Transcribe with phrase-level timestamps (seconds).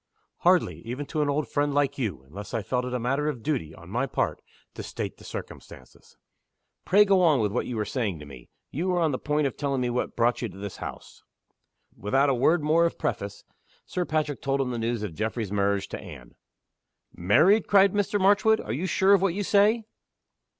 [0.37, 3.43] "Hardly even to an old friend like you unless I felt it a matter of
[3.43, 4.41] duty, on my part,
[4.73, 6.17] to state the circumstances.
[6.85, 8.49] Pray go on with what you were saying to me.
[8.71, 11.21] You were on the point of telling me what brought you to this house."
[11.95, 13.43] Without a word more of preface,
[13.85, 16.33] Sir Patrick told him the news of Geoffrey's marriage to Anne.
[17.13, 18.19] "Married!" cried Mr.
[18.19, 18.59] Marchwood.
[18.59, 19.83] "Are you sure of what you say?"